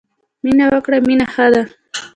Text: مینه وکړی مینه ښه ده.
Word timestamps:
مینه 0.43 0.65
وکړی 0.71 0.99
مینه 1.07 1.25
ښه 1.33 1.45
ده. 1.53 1.63